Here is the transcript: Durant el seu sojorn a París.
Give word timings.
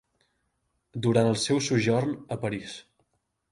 Durant 1.07 1.29
el 1.33 1.37
seu 1.43 1.61
sojorn 1.67 2.17
a 2.37 2.41
París. 2.47 2.75